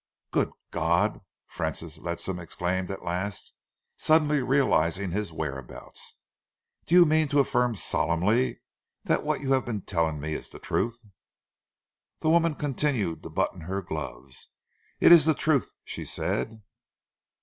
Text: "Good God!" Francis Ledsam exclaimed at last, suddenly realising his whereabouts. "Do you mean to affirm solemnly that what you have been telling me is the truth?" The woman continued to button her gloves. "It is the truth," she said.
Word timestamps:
"Good 0.31 0.49
God!" 0.71 1.21
Francis 1.45 1.99
Ledsam 1.99 2.39
exclaimed 2.39 2.89
at 2.89 3.03
last, 3.05 3.53
suddenly 3.97 4.41
realising 4.41 5.11
his 5.11 5.31
whereabouts. 5.31 6.15
"Do 6.87 6.95
you 6.95 7.05
mean 7.05 7.27
to 7.27 7.39
affirm 7.39 7.75
solemnly 7.75 8.61
that 9.03 9.23
what 9.23 9.41
you 9.41 9.51
have 9.53 9.63
been 9.65 9.81
telling 9.81 10.19
me 10.19 10.33
is 10.33 10.49
the 10.49 10.57
truth?" 10.57 11.05
The 12.21 12.31
woman 12.31 12.55
continued 12.55 13.21
to 13.21 13.29
button 13.29 13.61
her 13.61 13.83
gloves. 13.83 14.47
"It 14.99 15.11
is 15.11 15.25
the 15.25 15.35
truth," 15.35 15.71
she 15.85 16.03
said. 16.05 16.63